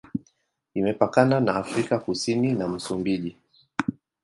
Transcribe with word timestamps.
Imepakana 0.75 1.39
na 1.39 1.53
Afrika 1.55 1.99
Kusini 1.99 2.53
na 2.53 2.67
Msumbiji. 2.67 3.37